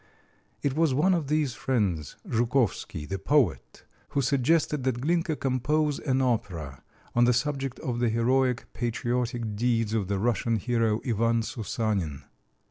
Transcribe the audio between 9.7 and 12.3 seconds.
of the Russian hero, Ivan Soussanin.